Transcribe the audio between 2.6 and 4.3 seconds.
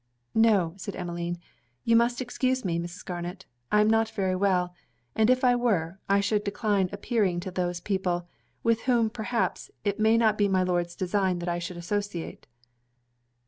me, Mrs. Garnet. I am not